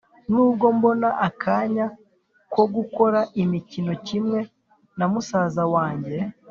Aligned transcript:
N’ubwo 0.29 0.65
mbona 0.77 1.07
akanya 1.27 1.85
ko 2.53 2.61
gukora 2.73 3.19
imikoro 3.43 3.91
kimwe 4.07 4.39
na 4.97 5.05
musaza 5.11 5.63
wange, 5.73 6.17